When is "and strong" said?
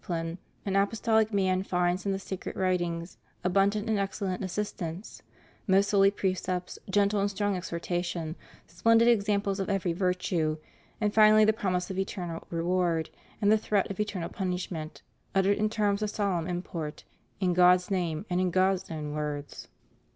7.21-7.55